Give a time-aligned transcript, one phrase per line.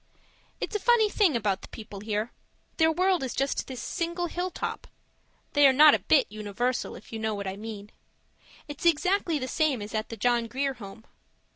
[0.59, 2.31] It's a funny thing about the people here.
[2.77, 4.87] Their world is just this single hilltop.
[5.53, 7.91] They are not a bit universal, if you know what I mean.
[8.67, 11.05] It's exactly the same as at the John Grier Home.